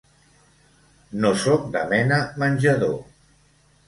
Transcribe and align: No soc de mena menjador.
No 1.25 1.33
soc 1.43 1.67
de 1.75 1.83
mena 1.91 2.17
menjador. 2.45 2.97